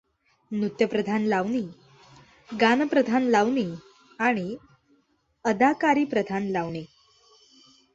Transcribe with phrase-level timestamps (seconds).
[0.51, 1.61] नृत्यप्रधान लावणी,
[2.49, 3.65] गानप्रधान लावणी
[4.19, 4.55] आणि
[5.45, 6.85] अदाकारीप्रधान लावणी.